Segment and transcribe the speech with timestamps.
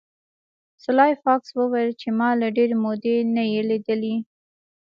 [0.83, 4.15] سلای فاکس وویل چې ما له ډیرې مودې نه یې لیدلی